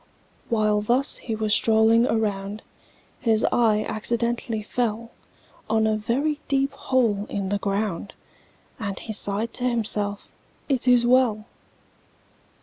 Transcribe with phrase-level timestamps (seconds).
[0.49, 2.63] While thus he was strolling around,
[3.19, 5.11] His eye accidentally fell
[5.69, 8.13] On a very deep hole in the ground,
[8.79, 10.31] And he sighed to himself,
[10.67, 11.45] "It is well!"